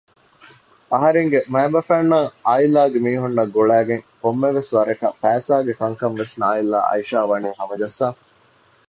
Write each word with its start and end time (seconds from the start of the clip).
އަހަރެންގެ 0.91 1.39
މައިންބަފައިންނާއި 1.53 2.29
އާއިލާގެ 2.45 2.99
މީހުންނަށް 3.05 3.53
ގުޅައިގެން 3.55 4.03
ކޮންމެވެސް 4.21 4.71
ވަރަކަށް 4.75 5.17
ފައިސާގެ 5.21 5.73
ކަންކަންވެސް 5.79 6.33
ނާއިލްއާއި 6.41 6.85
އައިޝާވަނީ 6.89 7.49
ހަމަޖައްސާފަ 7.59 8.23